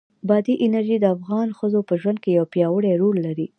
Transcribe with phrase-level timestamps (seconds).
[0.29, 3.45] بادي انرژي د افغان ښځو په ژوند کې یو پیاوړی رول لري.